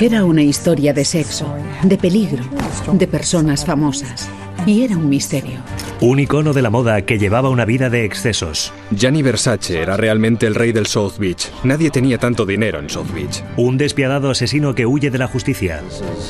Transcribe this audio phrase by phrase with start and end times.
[0.00, 1.46] Era una historia de sexo,
[1.82, 2.44] de peligro,
[2.92, 4.28] de personas famosas.
[4.66, 5.60] Y era un misterio.
[6.00, 8.74] Un icono de la moda que llevaba una vida de excesos.
[8.90, 11.50] Gianni Versace era realmente el rey del South Beach.
[11.64, 13.42] Nadie tenía tanto dinero en South Beach.
[13.56, 15.82] Un despiadado asesino que huye de la justicia.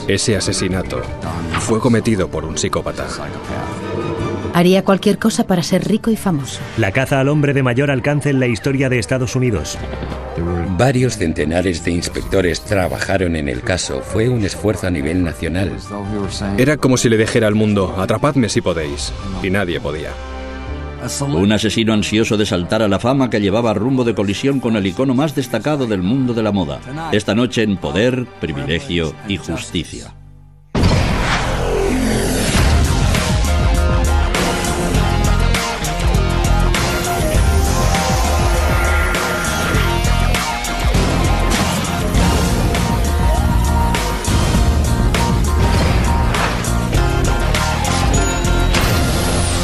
[0.07, 1.01] Ese asesinato
[1.59, 3.09] fue cometido por un psicópata.
[4.55, 6.61] Haría cualquier cosa para ser rico y famoso.
[6.77, 9.77] La caza al hombre de mayor alcance en la historia de Estados Unidos.
[10.77, 14.01] Varios centenares de inspectores trabajaron en el caso.
[14.01, 15.73] Fue un esfuerzo a nivel nacional.
[16.59, 19.13] Era como si le dijera al mundo, atrapadme si podéis.
[19.43, 20.11] Y nadie podía.
[21.21, 24.87] Un asesino ansioso de saltar a la fama que llevaba rumbo de colisión con el
[24.87, 26.81] icono más destacado del mundo de la moda.
[27.13, 30.16] Esta noche en Poder, Privilegio y Justicia.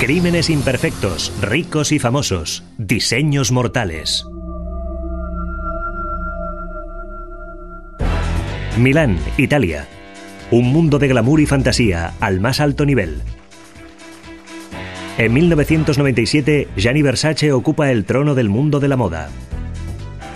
[0.03, 4.27] Crímenes imperfectos, ricos y famosos, diseños mortales.
[8.77, 9.87] Milán, Italia.
[10.51, 13.23] Un mundo de glamour y fantasía al más alto nivel.
[15.19, 19.31] En 1997, Gianni Versace ocupa el trono del mundo de la moda.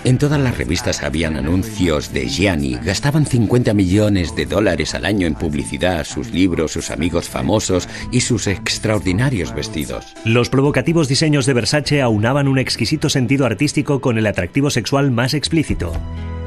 [0.06, 2.76] En todas las revistas habían anuncios de Gianni.
[2.76, 8.20] Gastaban 50 millones de dólares al año en publicidad, sus libros, sus amigos famosos y
[8.20, 10.14] sus extraordinarios vestidos.
[10.24, 15.34] Los provocativos diseños de Versace aunaban un exquisito sentido artístico con el atractivo sexual más
[15.34, 15.92] explícito.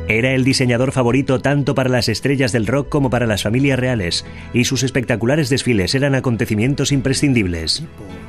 [0.10, 4.26] Era el diseñador favorito tanto para las estrellas del rock como para las familias reales,
[4.54, 7.84] y sus espectaculares desfiles eran acontecimientos imprescindibles.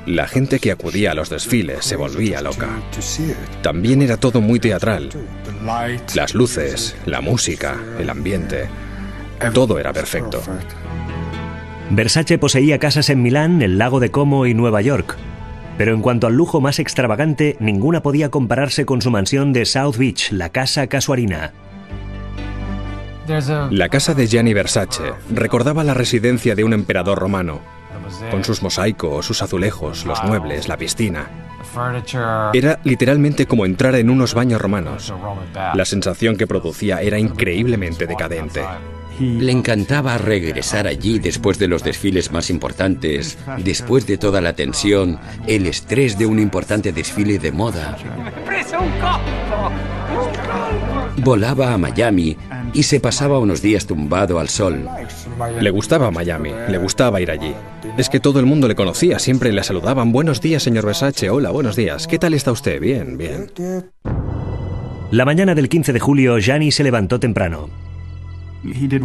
[0.04, 2.68] La gente que acudía a los desfiles se volvía loca.
[3.62, 5.08] También era todo muy teatral.
[6.14, 8.66] Las luces, la música, el ambiente.
[9.54, 10.42] Todo era perfecto.
[11.88, 15.16] Versace poseía casas en Milán, el lago de Como y Nueva York.
[15.78, 19.96] Pero en cuanto al lujo más extravagante, ninguna podía compararse con su mansión de South
[19.96, 21.54] Beach, la Casa Casuarina.
[23.70, 27.60] La casa de Gianni Versace recordaba la residencia de un emperador romano,
[28.30, 31.28] con sus mosaicos, sus azulejos, los muebles, la piscina.
[32.52, 35.14] Era literalmente como entrar en unos baños romanos.
[35.74, 38.62] La sensación que producía era increíblemente decadente.
[39.20, 45.20] Le encantaba regresar allí después de los desfiles más importantes, después de toda la tensión,
[45.46, 47.96] el estrés de un importante desfile de moda.
[51.22, 52.36] Volaba a Miami
[52.72, 54.88] y se pasaba unos días tumbado al sol.
[55.60, 57.54] Le gustaba Miami, le gustaba ir allí.
[57.98, 60.12] Es que todo el mundo le conocía, siempre le saludaban.
[60.12, 61.30] Buenos días, señor Versace.
[61.30, 62.06] Hola, buenos días.
[62.06, 62.80] ¿Qué tal está usted?
[62.80, 63.50] Bien, bien.
[65.10, 67.68] La mañana del 15 de julio, Gianni se levantó temprano.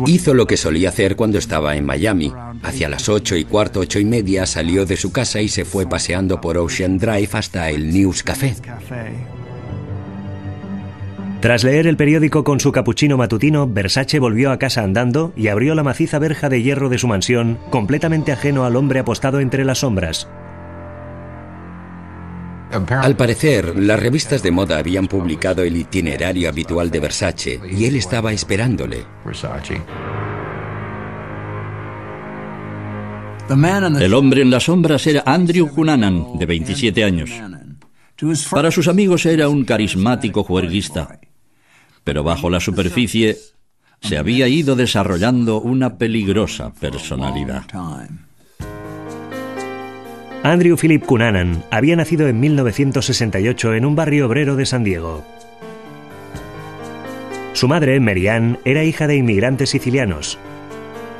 [0.05, 2.31] Hizo lo que solía hacer cuando estaba en Miami.
[2.61, 5.87] Hacia las ocho y cuarto, ocho y media, salió de su casa y se fue
[5.87, 8.55] paseando por Ocean Drive hasta el News Café.
[11.45, 15.75] Tras leer el periódico con su capuchino matutino, Versace volvió a casa andando y abrió
[15.75, 19.81] la maciza verja de hierro de su mansión, completamente ajeno al hombre apostado entre las
[19.81, 20.27] sombras.
[22.89, 27.95] Al parecer, las revistas de moda habían publicado el itinerario habitual de Versace y él
[27.95, 29.05] estaba esperándole.
[34.01, 37.29] El hombre en las sombras era Andrew Cunanan, de 27 años.
[38.49, 41.19] Para sus amigos era un carismático juerguista,
[42.05, 43.35] pero bajo la superficie
[43.99, 47.63] se había ido desarrollando una peligrosa personalidad.
[50.43, 55.25] Andrew Philip Cunanan había nacido en 1968 en un barrio obrero de San Diego.
[57.53, 60.37] Su madre, Marianne, era hija de inmigrantes sicilianos.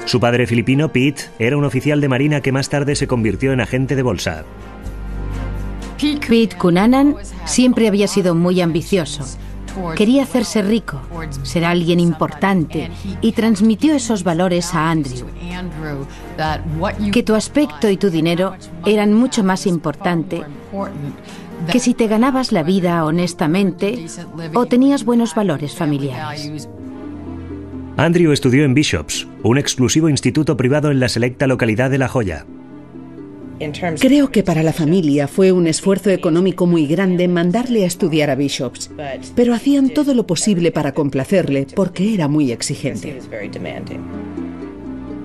[0.05, 3.61] Su padre filipino, Pete, era un oficial de marina que más tarde se convirtió en
[3.61, 4.45] agente de bolsa.
[5.97, 7.15] Pete Cunanan
[7.45, 9.25] siempre había sido muy ambicioso.
[9.95, 11.01] Quería hacerse rico,
[11.43, 12.91] ser alguien importante
[13.21, 15.25] y transmitió esos valores a Andrew.
[17.11, 18.55] Que tu aspecto y tu dinero
[18.85, 20.43] eran mucho más importante
[21.71, 24.05] que si te ganabas la vida honestamente
[24.53, 26.69] o tenías buenos valores familiares.
[27.97, 32.45] Andrew estudió en Bishops, un exclusivo instituto privado en la selecta localidad de La Joya.
[33.99, 38.35] Creo que para la familia fue un esfuerzo económico muy grande mandarle a estudiar a
[38.35, 38.91] Bishops,
[39.35, 43.19] pero hacían todo lo posible para complacerle porque era muy exigente.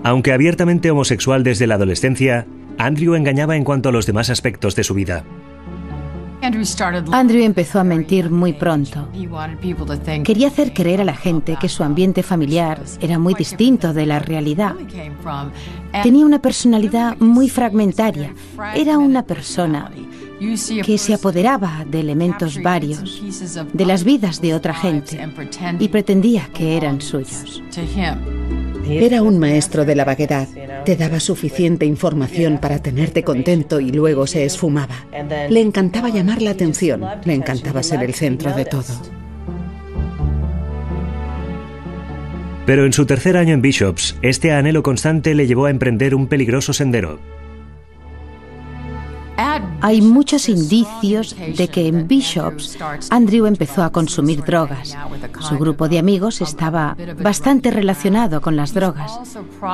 [0.02, 2.46] Aunque abiertamente homosexual desde la adolescencia,
[2.78, 5.24] Andrew engañaba en cuanto a los demás aspectos de su vida.
[7.12, 9.08] Andrew empezó a mentir muy pronto.
[10.24, 14.18] Quería hacer creer a la gente que su ambiente familiar era muy distinto de la
[14.18, 14.74] realidad.
[16.02, 18.34] Tenía una personalidad muy fragmentaria.
[18.74, 19.90] Era una persona
[20.84, 23.22] que se apoderaba de elementos varios
[23.72, 25.20] de las vidas de otra gente
[25.78, 27.62] y pretendía que eran suyos.
[28.88, 30.48] Era un maestro de la vaguedad.
[30.84, 35.06] Te daba suficiente información para tenerte contento y luego se esfumaba.
[35.48, 39.20] Le encantaba llamar la atención, le encantaba ser el centro de todo.
[42.66, 46.28] Pero en su tercer año en Bishops, este anhelo constante le llevó a emprender un
[46.28, 47.18] peligroso sendero.
[49.80, 52.76] Hay muchos indicios de que en Bishops
[53.10, 54.96] Andrew empezó a consumir drogas.
[55.40, 59.18] Su grupo de amigos estaba bastante relacionado con las drogas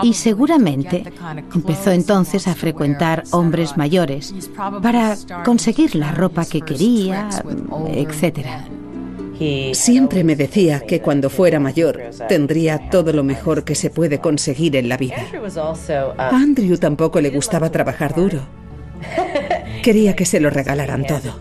[0.02, 1.12] y seguramente
[1.54, 4.34] empezó entonces a frecuentar hombres mayores
[4.82, 7.28] para conseguir la ropa que quería,
[7.88, 8.46] etc.
[9.74, 14.76] Siempre me decía que cuando fuera mayor tendría todo lo mejor que se puede conseguir
[14.76, 15.16] en la vida.
[16.16, 18.40] A Andrew tampoco le gustaba trabajar duro.
[19.86, 21.38] Quería que se lo regalaran todo.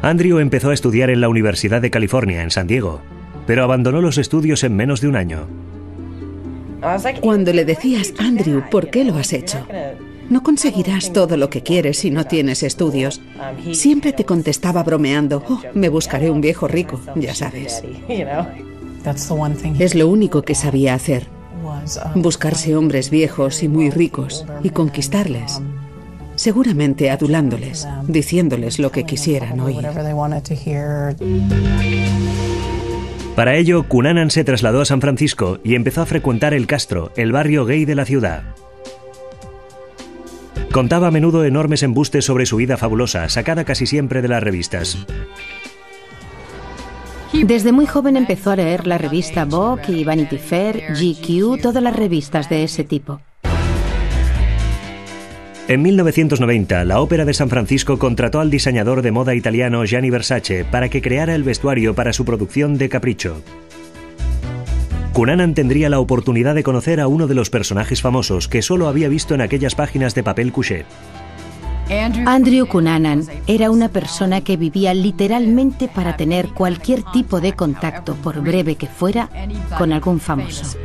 [0.00, 3.02] Andrew empezó a estudiar en la Universidad de California, en San Diego,
[3.46, 5.46] pero abandonó los estudios en menos de un año.
[7.20, 9.66] Cuando le decías, Andrew, ¿por qué lo has hecho?
[10.30, 13.20] No conseguirás todo lo que quieres si no tienes estudios.
[13.72, 17.84] Siempre te contestaba bromeando, oh, me buscaré un viejo rico, ya sabes.
[19.78, 21.26] Es lo único que sabía hacer.
[22.14, 25.60] Buscarse hombres viejos y muy ricos y conquistarles
[26.38, 29.86] seguramente adulándoles, diciéndoles lo que quisieran oír.
[33.34, 37.32] Para ello, Cunanan se trasladó a San Francisco y empezó a frecuentar el Castro, el
[37.32, 38.42] barrio gay de la ciudad.
[40.72, 44.98] Contaba a menudo enormes embustes sobre su vida fabulosa, sacada casi siempre de las revistas.
[47.32, 51.94] Desde muy joven empezó a leer la revista Vogue y Vanity Fair, GQ, todas las
[51.94, 53.20] revistas de ese tipo.
[55.68, 60.64] En 1990, la Ópera de San Francisco contrató al diseñador de moda italiano Gianni Versace
[60.64, 63.42] para que creara el vestuario para su producción de Capricho.
[65.12, 69.10] Cunanan tendría la oportunidad de conocer a uno de los personajes famosos que solo había
[69.10, 70.86] visto en aquellas páginas de papel couché.
[72.24, 78.40] Andrew Cunanan era una persona que vivía literalmente para tener cualquier tipo de contacto, por
[78.40, 79.28] breve que fuera,
[79.76, 80.78] con algún famoso.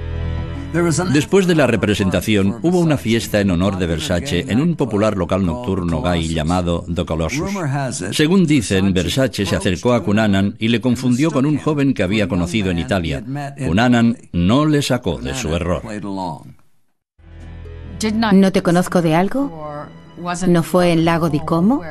[1.14, 5.46] Después de la representación, hubo una fiesta en honor de Versace en un popular local
[5.46, 7.52] nocturno gay llamado The Colossus.
[8.12, 12.28] Según dicen, Versace se acercó a Cunanan y le confundió con un joven que había
[12.28, 13.24] conocido en Italia.
[13.66, 15.84] Cunanan no le sacó de su error.
[18.34, 19.88] ¿No te conozco de algo?
[20.48, 21.82] ¿No fue en Lago di Como?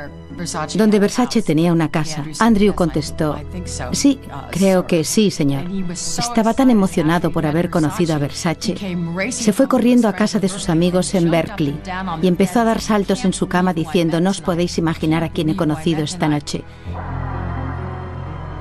[0.74, 2.24] Donde Versace tenía una casa.
[2.38, 3.36] Andrew contestó,
[3.92, 4.18] sí,
[4.50, 5.64] creo que sí, señor.
[5.90, 8.76] Estaba tan emocionado por haber conocido a Versace.
[9.30, 11.76] Se fue corriendo a casa de sus amigos en Berkeley
[12.22, 15.48] y empezó a dar saltos en su cama diciendo, no os podéis imaginar a quién
[15.48, 16.64] he conocido esta noche.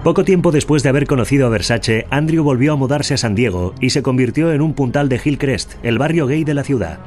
[0.04, 3.76] Poco tiempo después de haber conocido a Versace, Andrew volvió a mudarse a San Diego
[3.80, 7.00] y se convirtió en un puntal de Hillcrest, el barrio gay de la ciudad.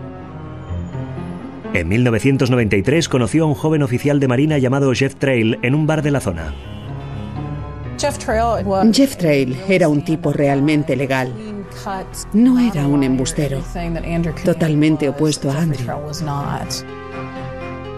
[1.74, 6.02] En 1993 conoció a un joven oficial de marina llamado Jeff Trail en un bar
[6.02, 6.54] de la zona.
[8.92, 11.34] Jeff Trail era un tipo realmente legal.
[12.32, 13.60] No era un embustero.
[14.44, 15.84] Totalmente opuesto a Andrew.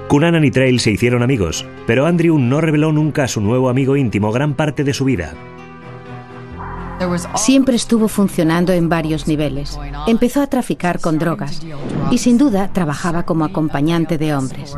[0.09, 3.97] Cunanan y Trail se hicieron amigos, pero Andrew no reveló nunca a su nuevo amigo
[3.97, 5.35] íntimo gran parte de su vida.
[7.35, 9.79] Siempre estuvo funcionando en varios niveles.
[10.07, 11.61] Empezó a traficar con drogas
[12.11, 14.75] y sin duda trabajaba como acompañante de hombres.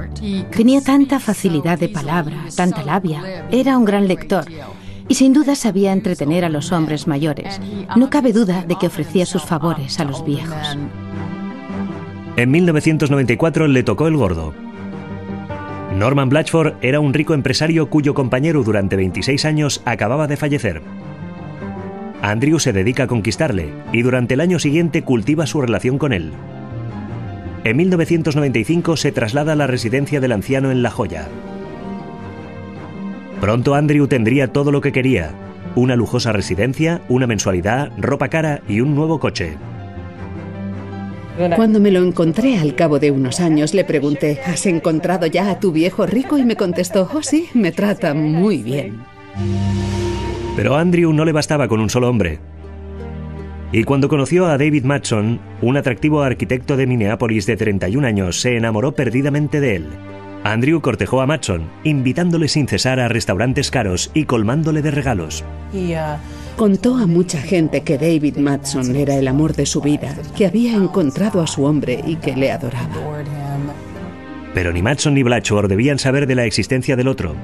[0.51, 3.47] Tenía tanta facilidad de palabra, tanta labia.
[3.51, 4.45] Era un gran lector
[5.09, 7.61] y sin duda sabía entretener a los hombres mayores.
[7.97, 10.77] No cabe duda de que ofrecía sus favores a los viejos.
[12.37, 14.55] En 1994 le tocó el gordo.
[15.95, 20.83] Norman Blatchford era un rico empresario cuyo compañero durante 26 años acababa de fallecer.
[22.23, 26.33] Andrew se dedica a conquistarle y durante el año siguiente cultiva su relación con él.
[27.65, 31.29] En 1995 se traslada a la residencia del anciano en La Joya.
[33.41, 35.33] Pronto Andrew tendría todo lo que quería,
[35.77, 39.57] una lujosa residencia, una mensualidad, ropa cara y un nuevo coche.
[41.55, 45.61] Cuando me lo encontré al cabo de unos años, le pregunté, ¿has encontrado ya a
[45.61, 46.37] tu viejo rico?
[46.37, 49.05] Y me contestó, oh sí, me trata muy bien.
[50.59, 52.41] Pero a Andrew no le bastaba con un solo hombre.
[53.71, 58.57] Y cuando conoció a David Matson, un atractivo arquitecto de Minneapolis de 31 años, se
[58.57, 59.87] enamoró perdidamente de él.
[60.43, 65.45] Andrew cortejó a Matson, invitándole sin cesar a restaurantes caros y colmándole de regalos.
[66.57, 70.75] Contó a mucha gente que David Matson era el amor de su vida, que había
[70.75, 72.97] encontrado a su hombre y que le adoraba.
[74.55, 77.37] Pero ni Matson ni Blatchford debían saber de la existencia del otro.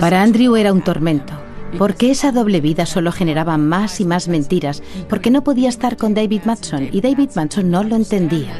[0.00, 1.34] Para Andrew era un tormento,
[1.76, 6.14] porque esa doble vida solo generaba más y más mentiras, porque no podía estar con
[6.14, 8.58] David Matson y David Matson no lo entendía.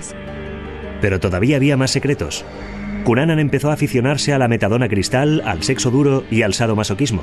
[1.00, 2.44] Pero todavía había más secretos.
[3.04, 7.22] Cunanan empezó a aficionarse a la metadona cristal, al sexo duro y al sadomasoquismo.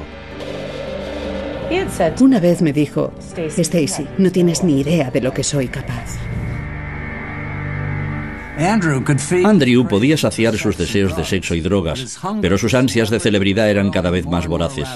[2.22, 6.18] Una vez me dijo, Stacy, no tienes ni idea de lo que soy capaz.
[8.58, 13.92] Andrew podía saciar sus deseos de sexo y drogas, pero sus ansias de celebridad eran
[13.92, 14.88] cada vez más voraces.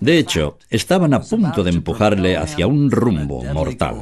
[0.00, 3.96] De hecho, estaban a punto de empujarle hacia un rumbo mortal.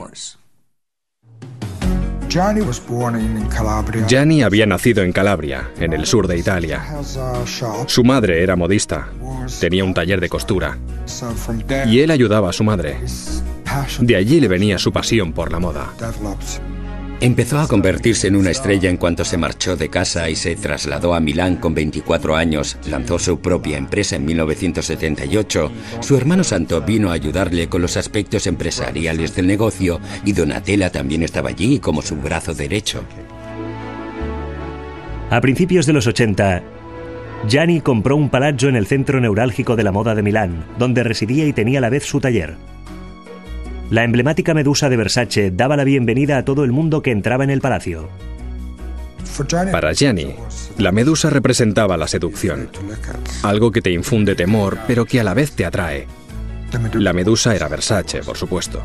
[4.08, 6.82] Gianni había nacido en Calabria, en el sur de Italia.
[7.86, 9.08] Su madre era modista,
[9.60, 10.78] tenía un taller de costura
[11.86, 12.96] y él ayudaba a su madre.
[14.00, 15.92] De allí le venía su pasión por la moda.
[17.22, 21.14] Empezó a convertirse en una estrella en cuanto se marchó de casa y se trasladó
[21.14, 22.76] a Milán con 24 años.
[22.90, 25.70] Lanzó su propia empresa en 1978.
[26.00, 31.22] Su hermano Santo vino a ayudarle con los aspectos empresariales del negocio y Donatella también
[31.22, 33.04] estaba allí como su brazo derecho.
[35.30, 36.64] A principios de los 80,
[37.46, 41.46] Gianni compró un palazzo en el centro neurálgico de la moda de Milán, donde residía
[41.46, 42.56] y tenía a la vez su taller.
[43.92, 47.50] La emblemática medusa de Versace daba la bienvenida a todo el mundo que entraba en
[47.50, 48.08] el palacio.
[49.70, 50.34] Para Gianni,
[50.78, 52.70] la medusa representaba la seducción,
[53.42, 56.06] algo que te infunde temor, pero que a la vez te atrae.
[56.94, 58.82] La medusa era Versace, por supuesto.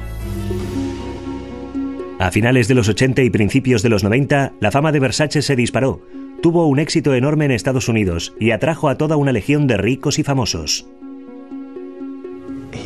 [2.19, 5.55] A finales de los 80 y principios de los 90, la fama de Versace se
[5.55, 6.01] disparó.
[6.41, 10.19] Tuvo un éxito enorme en Estados Unidos y atrajo a toda una legión de ricos
[10.19, 10.85] y famosos.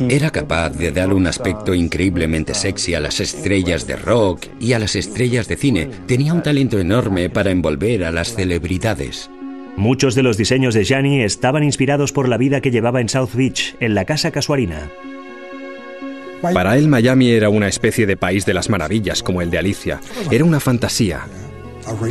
[0.08, 4.78] Era capaz de dar un aspecto increíblemente sexy a las estrellas de rock y a
[4.78, 5.88] las estrellas de cine.
[6.06, 9.30] Tenía un talento enorme para envolver a las celebridades.
[9.76, 13.30] Muchos de los diseños de Gianni estaban inspirados por la vida que llevaba en South
[13.34, 14.90] Beach, en la casa casuarina.
[16.42, 20.00] Para él Miami era una especie de país de las maravillas como el de Alicia.
[20.30, 21.26] Era una fantasía.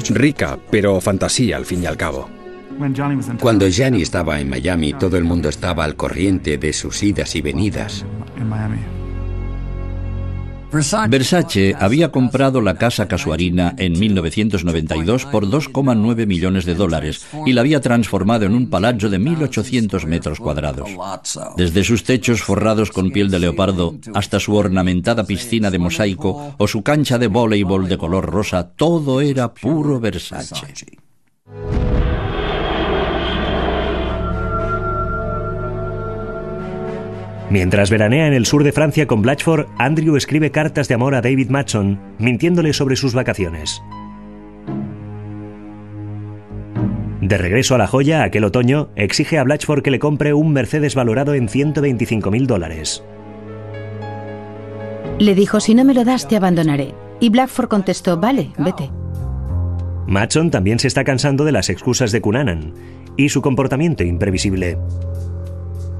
[0.10, 2.29] Rica, pero fantasía al fin y al cabo.
[3.40, 7.42] Cuando Gianni estaba en Miami, todo el mundo estaba al corriente de sus idas y
[7.42, 8.06] venidas.
[11.10, 17.62] Versace había comprado la casa casuarina en 1992 por 2,9 millones de dólares y la
[17.62, 20.90] había transformado en un palazzo de 1.800 metros cuadrados.
[21.58, 26.68] Desde sus techos forrados con piel de leopardo hasta su ornamentada piscina de mosaico o
[26.68, 30.56] su cancha de voleibol de color rosa, todo era puro Versace.
[37.51, 41.22] Mientras veranea en el sur de Francia con Blatchford, Andrew escribe cartas de amor a
[41.22, 43.84] David Matson, mintiéndole sobre sus vacaciones.
[47.20, 50.96] De regreso a la joya, aquel otoño, exige a Blatchford que le compre un Mercedes
[50.96, 53.03] valorado en 125 mil dólares.
[55.20, 56.96] Le dijo, si no me lo das, te abandonaré.
[57.20, 58.89] Y Blackford contestó, vale, vete.
[60.08, 62.74] Matson también se está cansando de las excusas de Cunanan
[63.17, 64.77] y su comportamiento imprevisible.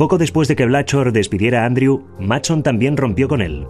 [0.02, 3.68] Poco después de que Blatchford despidiera a Andrew, Matson también rompió con él.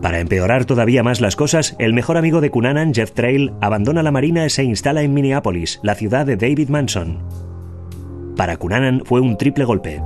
[0.00, 4.12] Para empeorar todavía más las cosas, el mejor amigo de Cunanan, Jeff Trail, abandona la
[4.12, 7.18] marina y se instala en Minneapolis, la ciudad de David Manson.
[8.36, 10.00] Para Cunanan fue un triple golpe.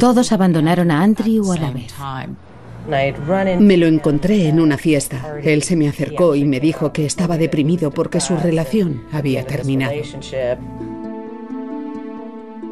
[0.00, 1.94] Todos abandonaron a Andrew a la vez.
[3.60, 5.36] Me lo encontré en una fiesta.
[5.44, 9.94] Él se me acercó y me dijo que estaba deprimido porque su relación había terminado.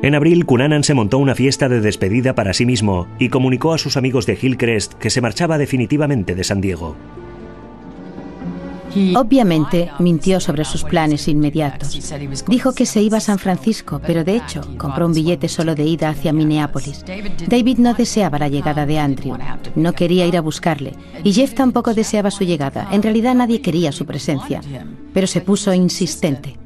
[0.01, 3.79] En abril, Cunanan se montó una fiesta de despedida para sí mismo y comunicó a
[3.79, 6.95] sus amigos de Hillcrest que se marchaba definitivamente de San Diego.
[9.17, 12.13] Obviamente mintió sobre sus planes inmediatos.
[12.47, 15.85] Dijo que se iba a San Francisco, pero de hecho compró un billete solo de
[15.85, 17.05] ida hacia Minneapolis.
[17.49, 19.37] David no deseaba la llegada de Andrew,
[19.75, 22.89] no quería ir a buscarle, y Jeff tampoco deseaba su llegada.
[22.93, 24.61] En realidad nadie quería su presencia,
[25.13, 26.58] pero se puso insistente.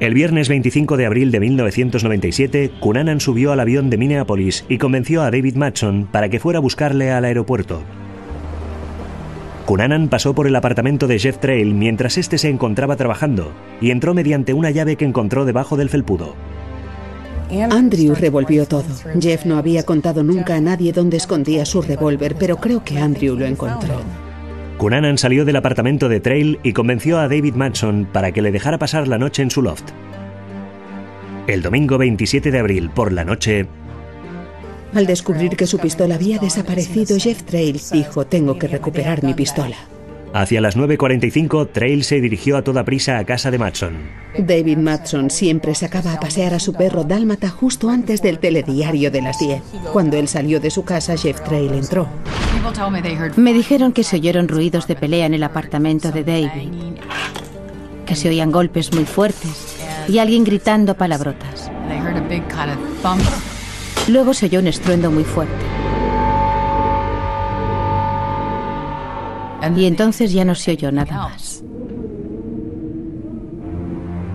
[0.00, 5.22] El viernes 25 de abril de 1997, Cunanan subió al avión de Minneapolis y convenció
[5.22, 7.82] a David Matson para que fuera a buscarle al aeropuerto.
[9.66, 14.14] Cunanan pasó por el apartamento de Jeff Trail mientras este se encontraba trabajando y entró
[14.14, 16.36] mediante una llave que encontró debajo del felpudo.
[17.70, 18.84] Andrew revolvió todo.
[19.20, 23.36] Jeff no había contado nunca a nadie dónde escondía su revólver, pero creo que Andrew
[23.36, 24.00] lo encontró.
[24.78, 28.78] Cunanan salió del apartamento de Trail y convenció a David Manson para que le dejara
[28.78, 29.90] pasar la noche en su loft.
[31.48, 33.66] El domingo 27 de abril por la noche,
[34.94, 39.76] al descubrir que su pistola había desaparecido, Jeff Trail dijo, tengo que recuperar mi pistola.
[40.34, 43.96] Hacia las 9.45, Trail se dirigió a toda prisa a casa de Matson.
[44.38, 49.22] David Matson siempre sacaba a pasear a su perro dálmata justo antes del telediario de
[49.22, 49.62] las 10.
[49.92, 52.06] Cuando él salió de su casa, Jeff Trail entró.
[53.36, 56.98] Me dijeron que se oyeron ruidos de pelea en el apartamento de David,
[58.04, 59.76] que se oían golpes muy fuertes
[60.08, 61.70] y alguien gritando palabrotas.
[64.08, 65.87] Luego se oyó un estruendo muy fuerte.
[69.76, 71.62] Y entonces ya no se oyó nada más.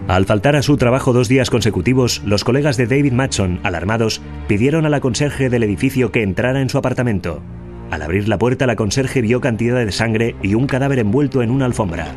[0.07, 4.85] Al faltar a su trabajo dos días consecutivos, los colegas de David Matson, alarmados, pidieron
[4.85, 7.41] a la conserje del edificio que entrara en su apartamento.
[7.89, 11.51] Al abrir la puerta, la conserje vio cantidad de sangre y un cadáver envuelto en
[11.51, 12.07] una alfombra.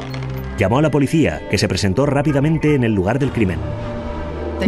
[0.59, 3.59] Llamó a la policía, que se presentó rápidamente en el lugar del crimen.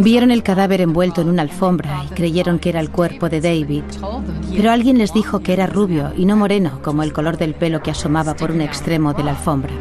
[0.01, 3.83] Vieron el cadáver envuelto en una alfombra y creyeron que era el cuerpo de David.
[4.55, 7.81] Pero alguien les dijo que era rubio y no moreno, como el color del pelo
[7.81, 9.71] que asomaba por un extremo de la alfombra.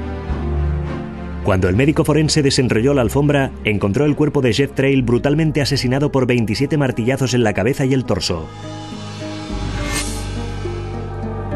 [1.45, 6.11] Cuando el médico forense desenrolló la alfombra, encontró el cuerpo de Jeff Trail brutalmente asesinado
[6.11, 8.47] por 27 martillazos en la cabeza y el torso.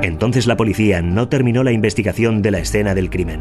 [0.02, 3.40] Entonces la policía no terminó la investigación de la escena del crimen.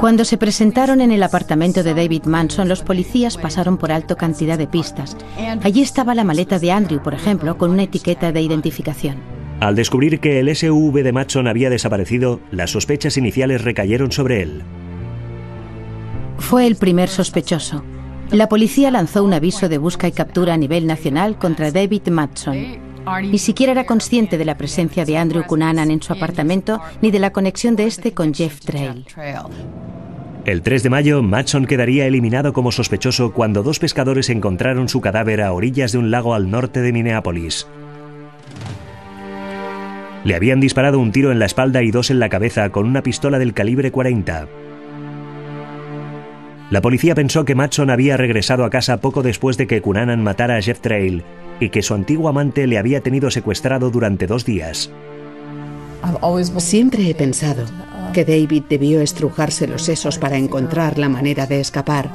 [0.00, 4.56] Cuando se presentaron en el apartamento de David Manson, los policías pasaron por alto cantidad
[4.56, 5.16] de pistas.
[5.64, 9.16] Allí estaba la maleta de Andrew, por ejemplo, con una etiqueta de identificación.
[9.58, 14.62] Al descubrir que el SUV de Manson había desaparecido, las sospechas iniciales recayeron sobre él.
[16.38, 17.82] Fue el primer sospechoso.
[18.30, 22.87] La policía lanzó un aviso de busca y captura a nivel nacional contra David Matson.
[23.22, 27.18] Ni siquiera era consciente de la presencia de Andrew Cunanan en su apartamento ni de
[27.18, 29.06] la conexión de este con Jeff Trail.
[30.44, 35.42] El 3 de mayo, Matson quedaría eliminado como sospechoso cuando dos pescadores encontraron su cadáver
[35.42, 37.66] a orillas de un lago al norte de Minneapolis.
[40.24, 43.02] Le habían disparado un tiro en la espalda y dos en la cabeza con una
[43.02, 44.48] pistola del calibre 40.
[46.70, 50.56] La policía pensó que Matson había regresado a casa poco después de que Cunanan matara
[50.56, 51.24] a Jeff Trail
[51.60, 54.90] y que su antiguo amante le había tenido secuestrado durante dos días.
[56.58, 57.64] Siempre he pensado
[58.12, 62.10] que David debió estrujarse los sesos para encontrar la manera de escapar,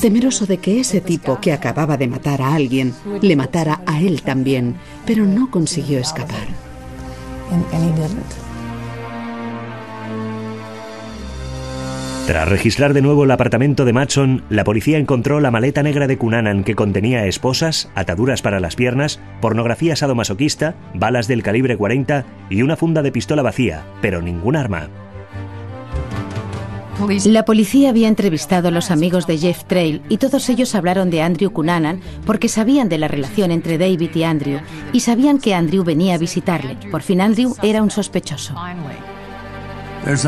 [0.00, 4.22] temeroso de que ese tipo que acababa de matar a alguien le matara a él
[4.22, 4.76] también,
[5.06, 6.46] pero no consiguió escapar.
[12.30, 16.16] Tras registrar de nuevo el apartamento de Matson, la policía encontró la maleta negra de
[16.16, 22.62] Cunanan que contenía esposas, ataduras para las piernas, pornografía sadomasoquista, balas del calibre 40 y
[22.62, 24.88] una funda de pistola vacía, pero ningún arma.
[27.24, 31.22] La policía había entrevistado a los amigos de Jeff Trail y todos ellos hablaron de
[31.22, 34.60] Andrew Cunanan porque sabían de la relación entre David y Andrew
[34.92, 36.76] y sabían que Andrew venía a visitarle.
[36.92, 38.54] Por fin Andrew era un sospechoso.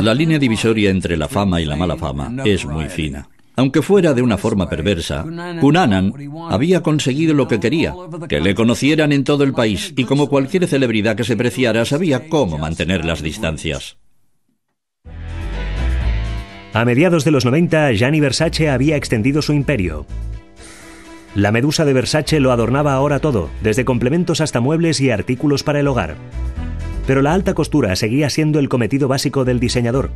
[0.00, 3.28] La línea divisoria entre la fama y la mala fama es muy fina.
[3.56, 5.24] Aunque fuera de una forma perversa,
[5.60, 6.12] Cunanan
[6.50, 7.94] había conseguido lo que quería,
[8.28, 12.28] que le conocieran en todo el país y como cualquier celebridad que se preciara sabía
[12.28, 13.98] cómo mantener las distancias.
[16.74, 20.06] A mediados de los 90, Gianni Versace había extendido su imperio.
[21.34, 25.80] La medusa de Versace lo adornaba ahora todo, desde complementos hasta muebles y artículos para
[25.80, 26.16] el hogar.
[27.06, 30.10] Pero la alta costura seguía siendo el cometido básico del diseñador.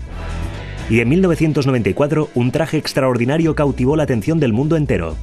[0.88, 5.16] Y en 1994 un traje extraordinario cautivó la atención del mundo entero.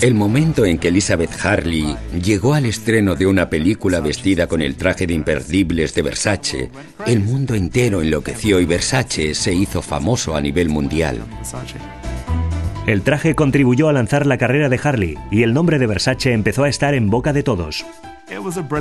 [0.00, 4.76] El momento en que Elizabeth Harley llegó al estreno de una película vestida con el
[4.76, 6.70] traje de imperdibles de Versace,
[7.06, 11.18] el mundo entero enloqueció y Versace se hizo famoso a nivel mundial.
[12.86, 16.62] El traje contribuyó a lanzar la carrera de Harley y el nombre de Versace empezó
[16.64, 17.84] a estar en boca de todos.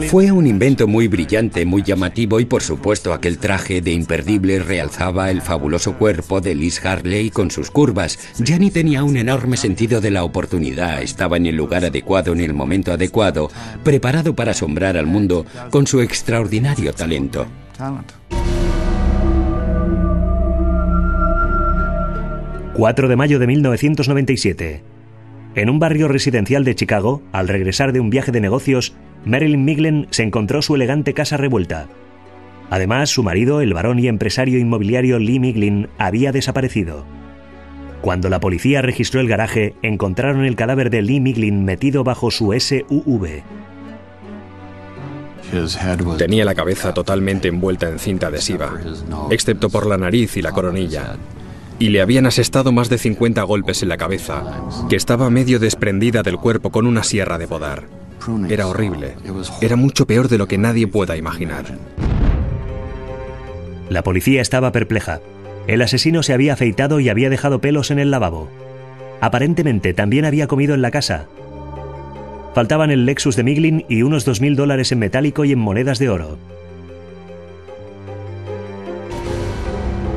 [0.10, 5.32] Fue un invento muy brillante, muy llamativo y por supuesto aquel traje de imperdible realzaba
[5.32, 8.20] el fabuloso cuerpo de Liz Harley con sus curvas.
[8.44, 12.54] Jenny tenía un enorme sentido de la oportunidad, estaba en el lugar adecuado en el
[12.54, 13.50] momento adecuado,
[13.84, 17.48] preparado para asombrar al mundo con su extraordinario talento.
[22.74, 24.84] 4 de mayo de 1997.
[25.56, 28.94] En un barrio residencial de Chicago, al regresar de un viaje de negocios,
[29.26, 31.88] Marilyn Miglen se encontró su elegante casa revuelta.
[32.70, 37.06] Además, su marido, el varón y empresario inmobiliario Lee Miglin, había desaparecido.
[38.02, 42.54] Cuando la policía registró el garaje, encontraron el cadáver de Lee Miglin metido bajo su
[42.54, 43.44] SUV.
[46.18, 48.80] Tenía la cabeza totalmente envuelta en cinta adhesiva,
[49.32, 51.16] excepto por la nariz y la coronilla.
[51.80, 54.44] Y le habían asestado más de 50 golpes en la cabeza,
[54.90, 57.97] que estaba medio desprendida del cuerpo con una sierra de podar.
[58.50, 59.16] Era horrible.
[59.62, 61.66] Era mucho peor de lo que nadie pueda imaginar.
[63.90, 65.22] La policía estaba perpleja.
[65.68, 68.50] El asesino se había afeitado y había dejado pelos en el lavabo.
[69.22, 71.28] Aparentemente también había comido en la casa,
[72.58, 76.10] Faltaban el Lexus de Miglin y unos 2.000 dólares en metálico y en monedas de
[76.10, 76.40] oro.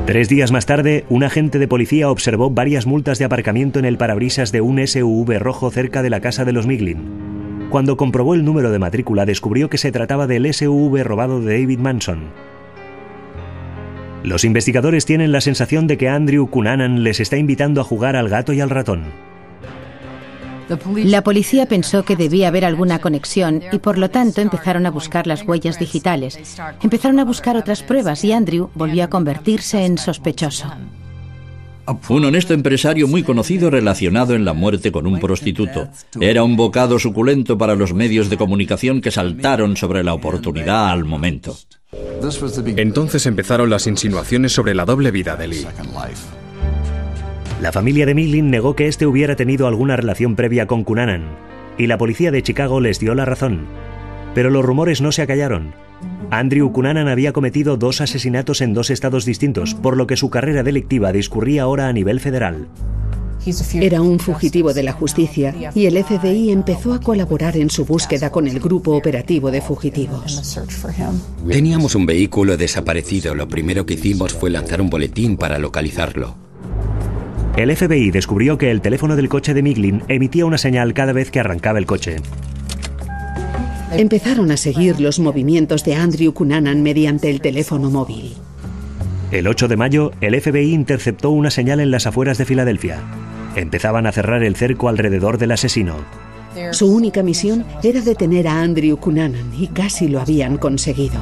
[0.07, 3.97] Tres días más tarde, un agente de policía observó varias multas de aparcamiento en el
[3.97, 7.40] parabrisas de un SUV rojo cerca de la casa de los Miglin.
[7.71, 11.79] Cuando comprobó el número de matrícula, descubrió que se trataba del SUV robado de David
[11.79, 12.25] Manson.
[14.23, 18.27] Los investigadores tienen la sensación de que Andrew Cunanan les está invitando a jugar al
[18.27, 19.05] gato y al ratón.
[20.97, 25.25] La policía pensó que debía haber alguna conexión y por lo tanto empezaron a buscar
[25.25, 26.59] las huellas digitales.
[26.83, 30.67] Empezaron a buscar otras pruebas y Andrew volvió a convertirse en sospechoso.
[32.09, 35.89] Un honesto empresario muy conocido relacionado en la muerte con un prostituto.
[36.19, 41.05] Era un bocado suculento para los medios de comunicación que saltaron sobre la oportunidad al
[41.05, 41.55] momento.
[42.77, 45.67] Entonces empezaron las insinuaciones sobre la doble vida de Lee.
[47.61, 51.37] La familia de Miglin negó que este hubiera tenido alguna relación previa con Cunanan,
[51.77, 53.67] y la policía de Chicago les dio la razón.
[54.33, 55.73] Pero los rumores no se acallaron.
[56.29, 60.63] Andrew Cunanan había cometido dos asesinatos en dos estados distintos, por lo que su carrera
[60.63, 62.67] delictiva discurría ahora a nivel federal.
[63.73, 68.31] Era un fugitivo de la justicia y el FBI empezó a colaborar en su búsqueda
[68.31, 70.59] con el grupo operativo de fugitivos.
[71.47, 73.33] Teníamos un vehículo desaparecido.
[73.33, 76.35] Lo primero que hicimos fue lanzar un boletín para localizarlo.
[77.57, 81.31] El FBI descubrió que el teléfono del coche de Miglin emitía una señal cada vez
[81.31, 82.17] que arrancaba el coche.
[83.91, 88.33] Empezaron a seguir los movimientos de Andrew Cunanan mediante el teléfono móvil.
[89.31, 92.99] El 8 de mayo, el FBI interceptó una señal en las afueras de Filadelfia.
[93.55, 95.95] Empezaban a cerrar el cerco alrededor del asesino.
[96.71, 101.21] Su única misión era detener a Andrew Cunanan y casi lo habían conseguido.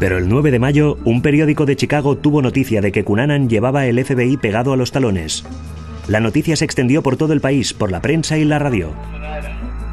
[0.00, 3.86] Pero el 9 de mayo, un periódico de Chicago tuvo noticia de que Cunanan llevaba
[3.86, 5.44] el FBI pegado a los talones.
[6.08, 8.92] La noticia se extendió por todo el país, por la prensa y la radio.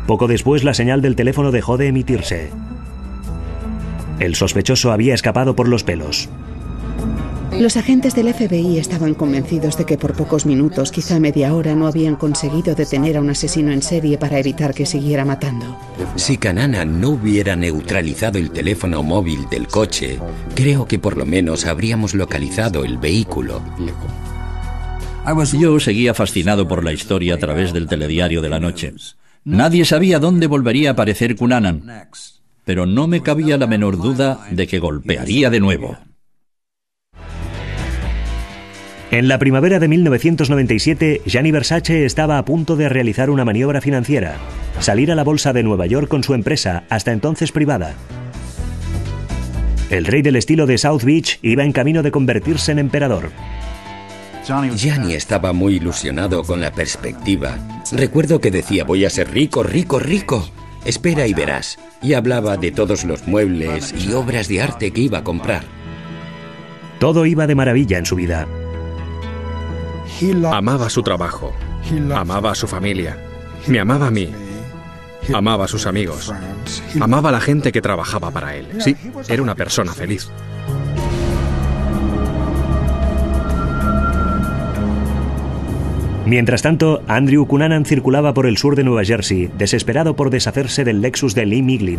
[0.09, 2.49] Poco después la señal del teléfono dejó de emitirse.
[4.19, 6.29] El sospechoso había escapado por los pelos.
[7.59, 11.85] Los agentes del FBI estaban convencidos de que por pocos minutos, quizá media hora, no
[11.85, 15.77] habían conseguido detener a un asesino en serie para evitar que siguiera matando.
[16.15, 20.17] Si Canana no hubiera neutralizado el teléfono móvil del coche,
[20.55, 23.61] creo que por lo menos habríamos localizado el vehículo.
[25.53, 28.93] Yo seguía fascinado por la historia a través del telediario de la noche.
[29.49, 31.81] Nadie sabía dónde volvería a aparecer Cunanan,
[32.65, 35.97] pero no me cabía la menor duda de que golpearía de nuevo.
[39.09, 44.35] En la primavera de 1997, Gianni Versace estaba a punto de realizar una maniobra financiera,
[44.79, 47.95] salir a la bolsa de Nueva York con su empresa, hasta entonces privada.
[49.89, 53.31] El rey del estilo de South Beach iba en camino de convertirse en emperador.
[54.49, 57.59] Gianni estaba muy ilusionado con la perspectiva.
[57.91, 60.49] Recuerdo que decía, voy a ser rico, rico, rico.
[60.85, 61.77] Espera y verás.
[62.01, 65.65] Y hablaba de todos los muebles y obras de arte que iba a comprar.
[66.99, 68.47] Todo iba de maravilla en su vida.
[70.51, 71.53] Amaba su trabajo.
[72.15, 73.17] Amaba a su familia.
[73.67, 74.31] Me amaba a mí.
[75.31, 76.33] Amaba a sus amigos.
[76.99, 78.67] Amaba a la gente que trabajaba para él.
[78.79, 78.95] Sí,
[79.27, 80.31] era una persona feliz.
[86.29, 91.01] Mientras tanto, Andrew Cunanan circulaba por el sur de Nueva Jersey, desesperado por deshacerse del
[91.01, 91.97] Lexus de Lee Miglin.